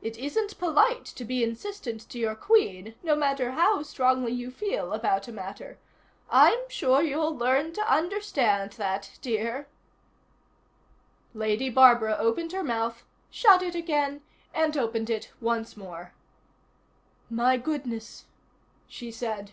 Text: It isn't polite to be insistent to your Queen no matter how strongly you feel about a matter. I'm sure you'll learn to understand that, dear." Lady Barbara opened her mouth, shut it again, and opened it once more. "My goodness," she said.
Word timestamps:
It 0.00 0.16
isn't 0.18 0.60
polite 0.60 1.04
to 1.04 1.24
be 1.24 1.42
insistent 1.42 2.08
to 2.10 2.16
your 2.16 2.36
Queen 2.36 2.94
no 3.02 3.16
matter 3.16 3.50
how 3.50 3.82
strongly 3.82 4.30
you 4.30 4.48
feel 4.48 4.92
about 4.92 5.26
a 5.26 5.32
matter. 5.32 5.78
I'm 6.30 6.68
sure 6.68 7.02
you'll 7.02 7.36
learn 7.36 7.72
to 7.72 7.92
understand 7.92 8.74
that, 8.74 9.18
dear." 9.20 9.66
Lady 11.34 11.70
Barbara 11.70 12.14
opened 12.20 12.52
her 12.52 12.62
mouth, 12.62 13.02
shut 13.32 13.62
it 13.64 13.74
again, 13.74 14.22
and 14.54 14.76
opened 14.76 15.10
it 15.10 15.32
once 15.40 15.76
more. 15.76 16.12
"My 17.28 17.56
goodness," 17.56 18.26
she 18.86 19.10
said. 19.10 19.50